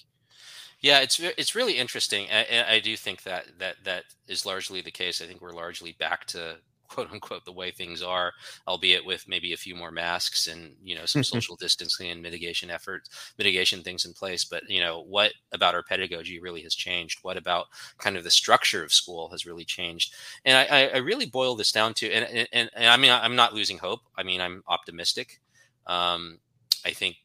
[0.80, 4.90] Yeah it's it's really interesting I, I do think that that that is largely the
[4.92, 5.20] case.
[5.20, 8.32] I think we're largely back to quote unquote the way things are,
[8.68, 12.70] albeit with maybe a few more masks and you know some social distancing and mitigation
[12.70, 14.44] efforts, mitigation things in place.
[14.44, 17.20] But you know what about our pedagogy really has changed?
[17.22, 17.66] What about
[17.98, 20.14] kind of the structure of school has really changed?
[20.44, 23.54] And I, I really boil this down to, and, and, and I mean I'm not
[23.54, 24.00] losing hope.
[24.16, 25.40] I mean I'm optimistic.
[25.86, 26.38] Um,
[26.84, 27.16] I think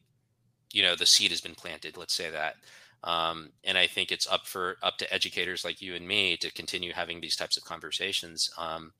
[0.72, 1.96] you know the seed has been planted.
[1.96, 2.56] Let's say that.
[3.02, 6.52] Um, and I think it's up for up to educators like you and me to
[6.52, 8.92] continue having these types of conversations um,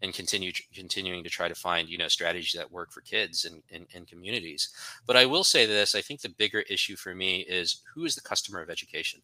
[0.00, 3.62] and continue continuing to try to find you know strategies that work for kids and,
[3.70, 4.70] and, and communities.
[5.06, 8.14] But I will say this: I think the bigger issue for me is who is
[8.14, 9.20] the customer of education,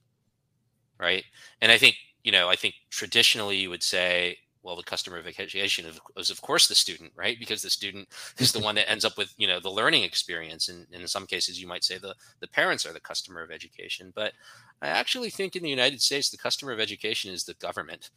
[0.99, 1.25] right?
[1.63, 4.37] And I think you know I think traditionally you would say
[4.69, 5.87] well the customer of education
[6.19, 7.39] is of course the student right?
[7.39, 8.07] Because the student
[8.39, 11.09] is the one that ends up with you know the learning experience and, and in
[11.09, 14.13] some cases you might say the the parents are the customer of education.
[14.15, 14.35] But
[14.83, 18.11] i actually think in the united states the customer of education is the government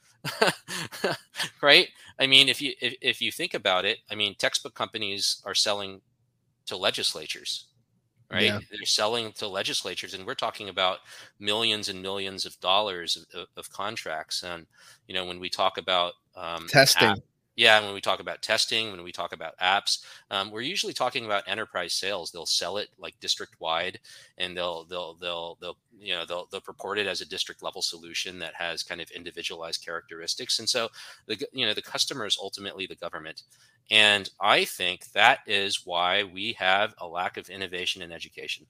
[1.63, 1.87] right?
[2.19, 5.55] I mean if you if, if you think about it i mean textbook companies are
[5.55, 6.01] selling
[6.67, 7.65] to legislatures
[8.31, 8.43] right?
[8.43, 8.59] Yeah.
[8.69, 10.99] They're selling to legislatures, and we're talking about
[11.39, 14.43] millions and millions of dollars of, of contracts.
[14.43, 14.65] And
[15.07, 17.15] you know, when we talk about um, testing,
[17.55, 21.25] yeah, when we talk about testing, when we talk about apps, um, we're usually talking
[21.25, 22.31] about enterprise sales.
[22.31, 23.99] They'll sell it like district wide,
[24.37, 27.81] and they'll they'll they'll they'll you know they'll they'll purport it as a district level
[27.81, 30.59] solution that has kind of individualized characteristics.
[30.59, 30.89] And so
[31.27, 33.43] the you know the customer is ultimately the government,
[33.89, 38.65] and I think that is why we have a lack of innovation in education.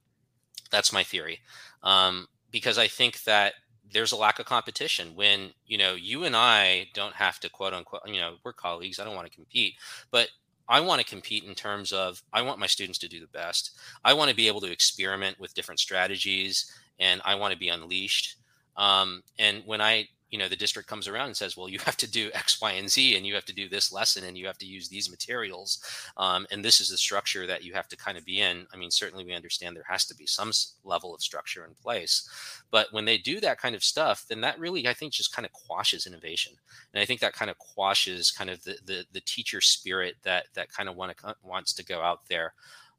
[0.71, 1.39] That's my theory,
[1.83, 3.53] um, because I think that
[3.93, 7.73] there's a lack of competition when you know you and I don't have to quote
[7.73, 9.75] unquote you know we're colleagues I don't want to compete
[10.09, 10.29] but
[10.71, 13.77] I want to compete in terms of I want my students to do the best.
[14.05, 17.67] I want to be able to experiment with different strategies and I want to be
[17.67, 18.37] unleashed.
[18.77, 21.97] Um, and when I you know the district comes around and says well you have
[21.97, 24.47] to do x y and z and you have to do this lesson and you
[24.47, 25.79] have to use these materials.
[26.17, 28.65] Um, and this is the structure that you have to kind of be in.
[28.73, 30.51] I mean certainly we understand there has to be some
[30.83, 32.27] level of structure in place
[32.71, 35.45] but when they do that kind of stuff then that really i think just kind
[35.45, 36.53] of quashes innovation.
[36.93, 40.47] And i think that kind of quashes kind of the the, the teacher spirit that
[40.55, 42.53] that kind of want to wants to go out there.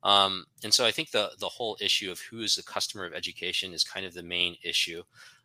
[0.04, 3.14] Um, and so I think the the whole issue of who is the customer of
[3.14, 5.02] education is kind of the main issue.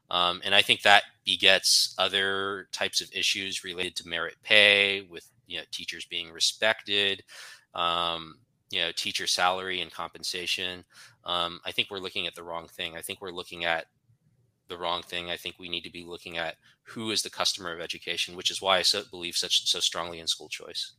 [0.10, 5.30] Um, and I think that begets other types of issues related to merit pay, with
[5.48, 7.24] you know teachers being respected,
[7.74, 8.36] um,
[8.70, 10.86] you know teacher salary and compensation.
[11.26, 12.96] um, I think we're looking at the wrong thing.
[12.96, 13.86] I think we're looking at
[14.68, 15.30] the wrong thing.
[15.30, 18.52] I think we need to be looking at who is the customer of education, which
[18.52, 20.94] is why I so believe such so strongly in school choice.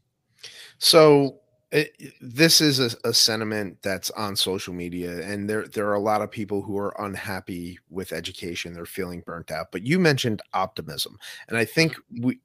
[0.79, 5.95] So it, this is a, a, sentiment that's on social media, and there there are
[5.95, 8.73] a lot of people who are unhappy with education.
[8.73, 9.71] They're feeling burnt out.
[9.71, 12.27] But you mentioned optimism, and I think mm-hmm.
[12.27, 12.41] we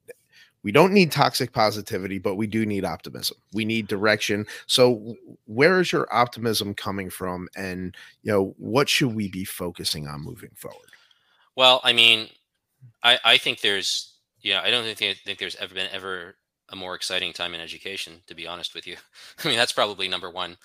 [0.62, 3.38] we don't need toxic positivity, but we do need optimism.
[3.52, 4.46] We need direction.
[4.66, 10.06] So where is your optimism coming from, and you know what should we be focusing
[10.06, 10.90] on moving forward?
[11.56, 12.28] Well, I mean,
[13.02, 16.36] I I think there's yeah, I don't think think there's ever been ever
[16.70, 18.96] a more exciting time in education, to be honest with you.
[19.44, 20.56] I mean, that's probably number one.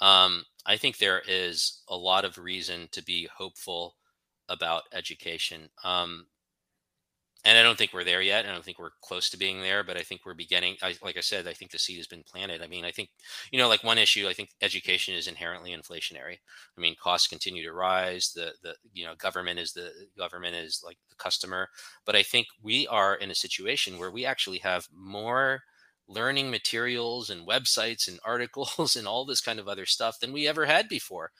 [0.00, 3.96] Um, I think there is a lot of reason to be hopeful
[4.48, 5.68] about education.
[5.84, 6.26] Um,
[7.46, 8.44] and I don't think we're there yet.
[8.44, 10.76] I don't think we're close to being there, but I think we're beginning.
[10.82, 12.60] I, like I said, I think the seed has been planted.
[12.60, 13.10] I mean, I think,
[13.52, 16.38] you know, like one issue, I think education is inherently inflationary.
[16.76, 18.32] I mean, costs continue to rise.
[18.34, 21.68] The, the, you know, government is the government is like the customer.
[22.04, 25.62] But I think we are in a situation where we actually have more
[26.08, 30.48] learning materials and websites and articles and all this kind of other stuff than we
[30.48, 31.30] ever had before.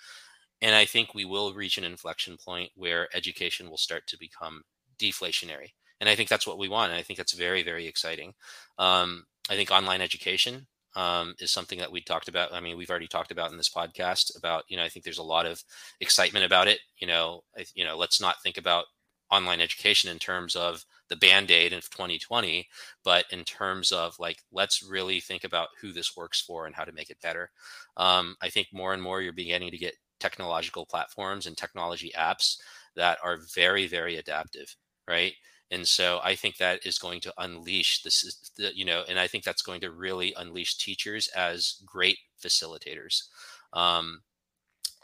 [0.63, 4.63] And I think we will reach an inflection point where education will start to become
[5.01, 6.93] deflationary and I think that's what we want.
[6.93, 8.35] And I think that's very, very exciting.
[8.79, 12.53] Um, I think online education um, is something that we talked about.
[12.53, 15.19] I mean, we've already talked about in this podcast about, you know, I think there's
[15.19, 15.63] a lot of
[16.01, 16.79] excitement about it.
[16.99, 18.87] You know, I, you know, let's not think about
[19.31, 22.67] online education in terms of the band-aid of 2020
[23.05, 26.85] but in terms of like let's really think about who this works for and how
[26.85, 27.51] to make it better
[27.97, 32.57] um, i think more and more you're beginning to get technological platforms and technology apps
[32.95, 34.77] that are very very adaptive
[35.09, 35.35] right
[35.71, 39.45] and so i think that is going to unleash this you know and i think
[39.45, 43.25] that's going to really unleash teachers as great facilitators
[43.73, 44.23] um,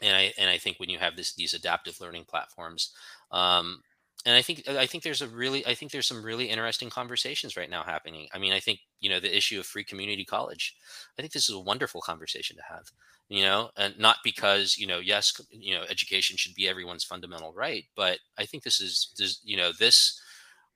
[0.01, 2.93] and i and i think when you have this these adaptive learning platforms
[3.31, 3.81] um,
[4.25, 7.57] and I think I think there's a really I think there's some really interesting conversations
[7.57, 8.27] right now happening.
[8.33, 10.75] I mean, I think you know the issue of free community college.
[11.17, 12.91] I think this is a wonderful conversation to have.
[13.29, 17.53] You know, and not because you know yes you know education should be everyone's fundamental
[17.53, 20.21] right, but I think this is this, you know this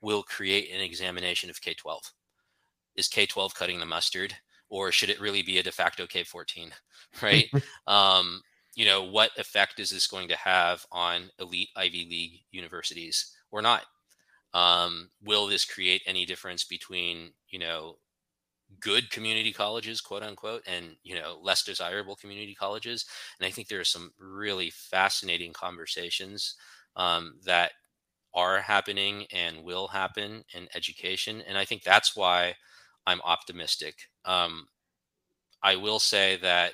[0.02, 2.12] will create an examination of K 12.
[2.96, 4.34] Is K 12 cutting the mustard,
[4.70, 6.72] or should it really be a de facto K 14?
[7.22, 7.50] Right.
[7.88, 8.42] um,
[8.76, 13.62] you know, what effect is this going to have on elite Ivy League universities or
[13.62, 13.86] not?
[14.54, 17.98] Um, will this create any difference between, you know,
[18.80, 23.06] good community colleges, quote unquote, and you know less desirable community colleges.
[23.40, 26.56] And I think there are some really fascinating conversations
[26.96, 27.72] um, that
[28.38, 31.44] are happening and will happen in education.
[31.48, 32.56] And I think that's why
[33.08, 33.96] I'm optimistic.
[34.26, 34.70] Um,
[35.64, 36.74] I will say that,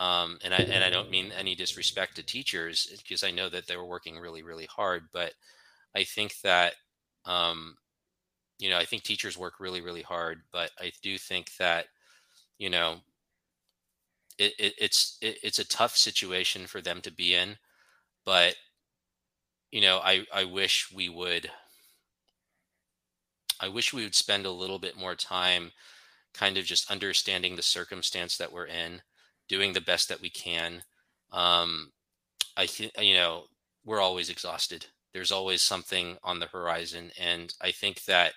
[0.00, 3.66] um, and I and I don't mean any disrespect to teachers because I know that
[3.66, 5.34] they're working really really hard, but
[5.96, 6.74] I think that
[7.26, 7.76] um,
[8.58, 11.86] you know I think teachers work really really hard, but I do think that
[12.58, 13.00] you know
[14.38, 17.56] it, it, it's it, it's a tough situation for them to be in,
[18.24, 18.56] but
[19.74, 21.50] you know, I I wish we would
[23.58, 25.72] I wish we would spend a little bit more time
[26.32, 29.02] kind of just understanding the circumstance that we're in,
[29.48, 30.84] doing the best that we can.
[31.32, 31.90] Um,
[32.56, 33.46] I think you know
[33.84, 34.86] we're always exhausted.
[35.12, 38.34] There's always something on the horizon, and I think that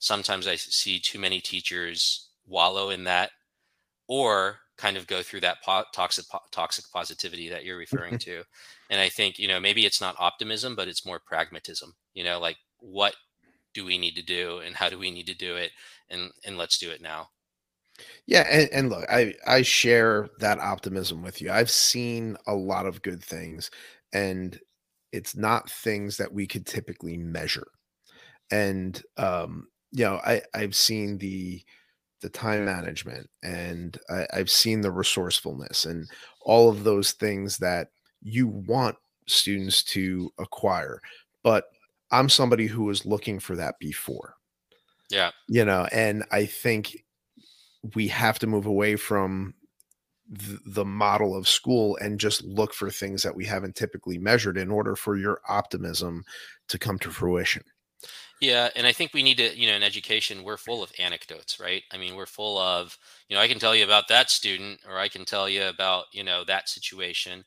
[0.00, 3.30] sometimes I see too many teachers wallow in that,
[4.08, 8.42] or kind of go through that po- toxic po- toxic positivity that you're referring to.
[8.90, 12.40] And i think you know maybe it's not optimism but it's more pragmatism you know
[12.40, 13.14] like what
[13.74, 15.70] do we need to do and how do we need to do it
[16.08, 17.28] and and let's do it now.
[18.26, 21.50] Yeah and, and look i i share that optimism with you.
[21.50, 23.70] I've seen a lot of good things
[24.12, 24.58] and
[25.12, 27.66] it's not things that we could typically measure.
[28.50, 31.62] And um you know i i've seen the
[32.20, 36.06] the time management and I, i've seen the resourcefulness and
[36.42, 37.88] all of those things that
[38.22, 38.96] you want
[39.30, 41.00] students to acquire.
[41.42, 41.64] But
[42.10, 44.34] I'm somebody who was looking for that before.
[45.08, 45.30] Yeah.
[45.48, 47.04] You know, and I think
[47.94, 49.54] we have to move away from
[50.66, 54.70] the model of school and just look for things that we haven't typically measured in
[54.70, 56.22] order for your optimism
[56.68, 57.64] to come to fruition.
[58.40, 61.60] Yeah, and I think we need to, you know, in education, we're full of anecdotes,
[61.60, 61.82] right?
[61.92, 62.96] I mean, we're full of,
[63.28, 66.06] you know, I can tell you about that student, or I can tell you about,
[66.12, 67.44] you know, that situation.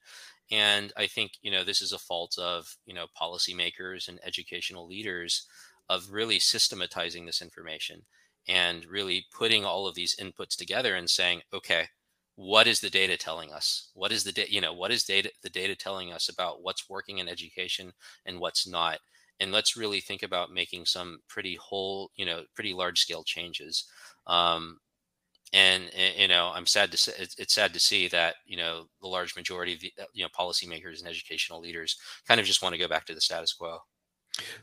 [0.52, 4.88] And I think, you know, this is a fault of, you know, policymakers and educational
[4.88, 5.48] leaders
[5.90, 8.04] of really systematizing this information
[8.48, 11.88] and really putting all of these inputs together and saying, okay,
[12.36, 15.30] what is the data telling us what is the data you know what is data
[15.44, 17.94] the data telling us about what's working in education
[18.26, 18.98] and what's not
[19.40, 23.86] and let's really think about making some pretty whole you know pretty large scale changes
[24.28, 24.78] um,
[25.54, 28.58] and, and, you know i'm sad to say it's, it's, sad to see that you
[28.58, 32.46] know the large majority of the uh, you know policymakers and educational leaders kind of
[32.46, 33.78] just want to go back to the status quo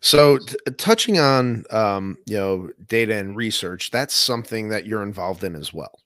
[0.01, 5.45] so t- touching on um, you know data and research that's something that you're involved
[5.45, 6.01] in as well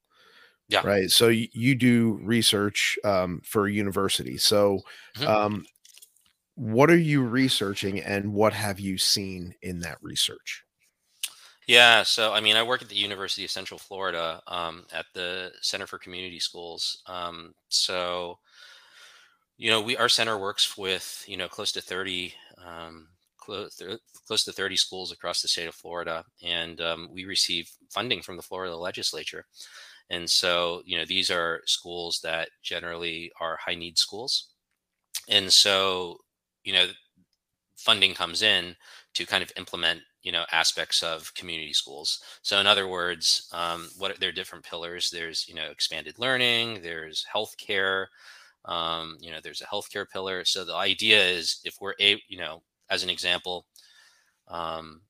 [0.69, 0.81] yeah.
[0.85, 1.11] Right.
[1.11, 4.39] So y- you do research um, for a university.
[4.39, 4.81] So,
[5.17, 5.29] Mhm.
[5.29, 5.67] um,
[6.55, 10.65] what are you researching and what have you seen in that research?
[11.67, 15.51] Yeah, so I mean, I work at the University of Central Florida um, at the
[15.63, 17.03] Center for Community Schools.
[17.07, 18.39] Um, so,
[19.57, 23.81] you know, we our center works with you know close to thirty, um, close
[24.27, 28.37] close to thirty schools across the state of Florida, and um, we receive funding from
[28.37, 29.47] the Florida Legislature.
[30.11, 34.51] And so, you know, these are schools that generally are high need schools.
[35.29, 36.19] And so,
[36.65, 36.87] you know,
[37.77, 38.77] funding comes in
[39.15, 42.21] to kind of implement you know aspects of community schools.
[42.43, 45.11] So in other words um, what are different pillars.
[45.11, 48.07] There's you know expanded learning there's healthcare
[48.65, 50.45] um, you know there's a healthcare pillar.
[50.45, 53.67] So the idea is if we're a you know as an example
[54.49, 55.03] um,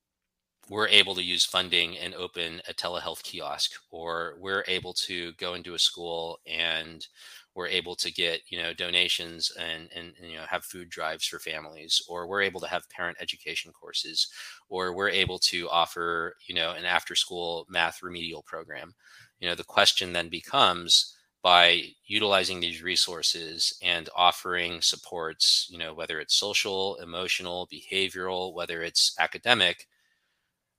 [0.70, 5.54] we're able to use funding and open a telehealth kiosk or we're able to go
[5.54, 7.06] into a school and
[7.54, 11.26] we're able to get you know donations and, and, and you know have food drives
[11.26, 14.28] for families or we're able to have parent education courses
[14.68, 18.94] or we're able to offer you know an after school math remedial program
[19.40, 25.94] you know the question then becomes by utilizing these resources and offering supports you know
[25.94, 29.86] whether it's social emotional behavioral whether it's academic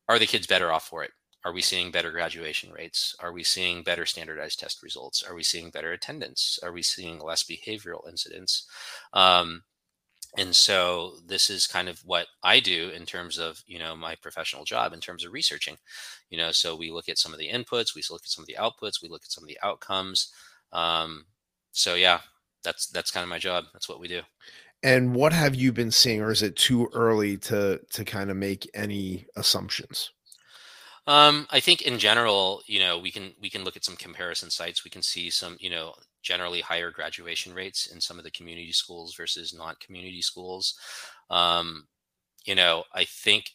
[0.07, 1.11] are the kids better off for it?
[1.46, 3.16] Are we seeing better graduation rates?
[3.20, 5.22] Are we seeing better standardized test results?
[5.22, 6.60] Are we seeing better attendance?
[6.64, 8.68] Are we seeing less behavioral incidents?
[9.14, 9.62] Um,
[10.38, 14.16] and so this is kind of what I do in terms of you know my
[14.16, 15.78] professional job in terms of researching.
[16.32, 18.48] You know, so we look at some of the inputs, we look at some of
[18.48, 20.34] the outputs, we look at some of the outcomes.
[20.74, 21.26] Um,
[21.72, 22.22] so yeah,
[22.64, 23.66] that's that's kind of my job.
[23.72, 24.22] That's what we do.
[24.82, 28.36] And what have you been seeing, or is it too early to to kind of
[28.36, 30.12] make any assumptions?
[31.08, 34.49] Um, I think in general, you know, we can we can look at some comparison
[34.49, 34.84] sites.
[34.84, 35.93] We can see some, you know,
[36.24, 40.76] generally higher graduation rates in some of the community schools versus not community schools.
[41.30, 41.88] Um,
[42.45, 43.51] you know, I think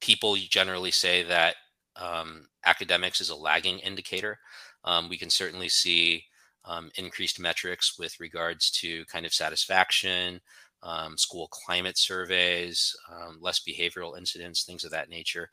[0.00, 1.56] people generally say that
[1.96, 4.38] um, academics is a lagging indicator.
[4.84, 6.24] Um, we can certainly see
[6.64, 10.40] um, increased metrics with regards to kind of satisfaction,
[10.82, 15.50] um, school climate surveys, um, less behavioral incidents, things of that nature.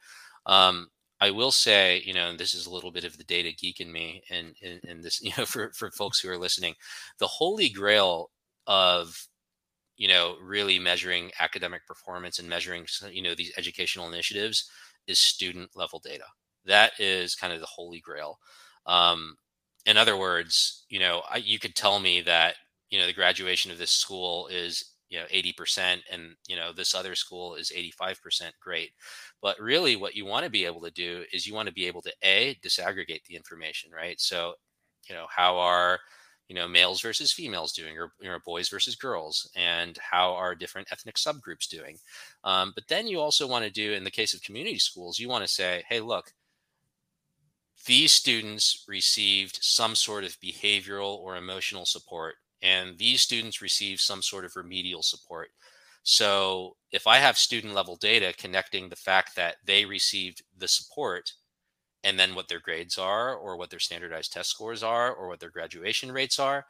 [1.22, 3.80] I will say, you know, and this is a little bit of the data geek
[3.80, 6.76] in me, and, and, and this, you know, for, for folks who are listening,
[7.20, 8.32] the holy grail
[8.68, 9.28] of
[9.98, 14.70] you know really measuring academic performance and measuring you know these educational initiatives
[15.08, 16.26] is student level data.
[16.66, 18.40] That is kind of the holy grail.
[18.88, 19.36] Um,
[19.86, 22.56] in other words, you know, I, you could tell me that
[22.90, 26.96] you know the graduation of this school is you know 80% and you know this
[26.96, 28.92] other school is 85% great.
[29.42, 31.88] But really what you want to be able to do is you want to be
[31.88, 34.20] able to a disaggregate the information right?
[34.20, 34.54] So
[35.10, 36.00] you know how are
[36.48, 40.56] you know males versus females doing or you know boys versus girls and how are
[40.56, 41.98] different ethnic subgroups doing?
[42.44, 45.30] Um, but then you also want to do in the case of community schools you
[45.30, 46.32] want to say hey look
[47.86, 54.22] these students received some sort of behavioral or emotional support, and these students receive some
[54.22, 55.50] sort of remedial support.
[56.04, 61.34] So if I have student level data connecting the fact that they received the support
[62.04, 65.40] and then what their grades are, or what their standardized test scores are, or what
[65.40, 66.66] their graduation rates are,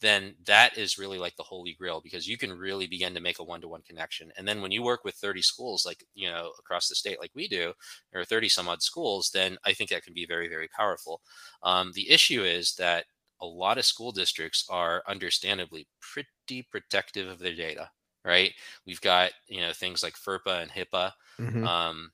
[0.00, 3.38] then that is really like the holy grail because you can really begin to make
[3.38, 6.88] a one-to-one connection and then when you work with 30 schools like you know across
[6.88, 7.72] the state like we do
[8.14, 11.20] or 30 some odd schools then i think that can be very very powerful
[11.62, 13.04] um, the issue is that
[13.40, 17.90] a lot of school districts are understandably pretty protective of their data
[18.24, 18.52] right
[18.86, 21.66] we've got you know things like ferpa and hipaa mm-hmm.
[21.66, 22.10] um,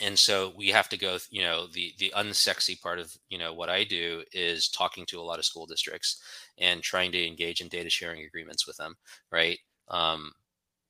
[0.00, 3.52] and so we have to go you know the the unsexy part of you know
[3.52, 6.20] what i do is talking to a lot of school districts
[6.58, 8.96] and trying to engage in data sharing agreements with them
[9.30, 10.32] right um,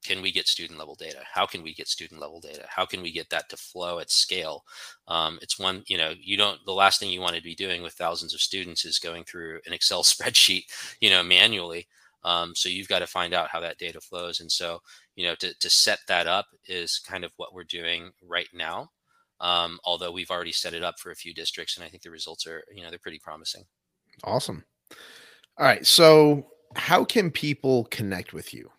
[0.08, 1.18] can we get student level data?
[1.30, 2.64] How can we get student level data?
[2.68, 4.64] How can we get that to flow at scale?
[5.06, 7.82] Um, it's one you know you don't the last thing you want to be doing
[7.82, 10.64] with thousands of students is going through an excel spreadsheet
[11.00, 11.86] you know manually.
[12.24, 14.40] Um, so you've got to find out how that data flows.
[14.40, 14.80] And so
[15.14, 18.90] you know to, to set that up is kind of what we're doing right now
[19.40, 22.10] um, although we've already set it up for a few districts and i think the
[22.10, 23.64] results are you know they're pretty promising.
[24.24, 24.64] Awesome.
[25.58, 25.86] All right.
[25.86, 26.46] So,
[26.76, 28.70] how can people connect with you?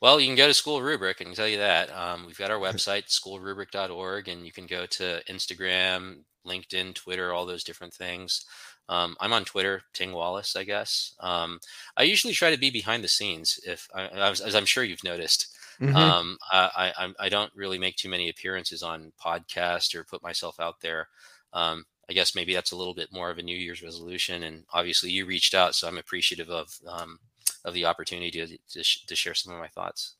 [0.00, 1.18] Well, you can go to School Rubric.
[1.20, 1.90] I can tell you that.
[1.94, 7.46] Um, we've got our website, schoolrubric.org, and you can go to Instagram, LinkedIn, Twitter, all
[7.46, 8.44] those different things.
[8.88, 11.14] Um, I'm on Twitter, Ting Wallace, I guess.
[11.20, 11.58] Um,
[11.96, 15.54] I usually try to be behind the scenes, if as I'm sure you've noticed.
[15.80, 15.96] Mm-hmm.
[15.96, 20.58] Um, I, I, I, don't really make too many appearances on podcast or put myself
[20.58, 21.06] out there.
[21.52, 24.42] Um, I guess maybe that's a little bit more of a New Year's resolution.
[24.42, 27.20] And obviously, you reached out, so I'm appreciative of um,
[27.68, 30.14] of the opportunity to, to, sh- to share some of my thoughts.